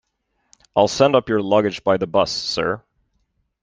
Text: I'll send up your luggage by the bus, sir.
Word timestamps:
I'll 0.75 0.87
send 0.87 1.15
up 1.15 1.29
your 1.29 1.43
luggage 1.43 1.83
by 1.83 1.97
the 1.97 2.07
bus, 2.07 2.31
sir. 2.31 2.81